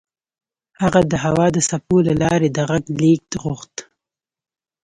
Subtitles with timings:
[0.81, 3.75] هغه د هوا د څپو له لارې د غږ لېږد غوښت